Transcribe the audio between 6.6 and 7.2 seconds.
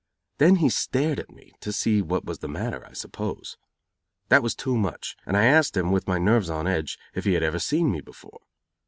edge,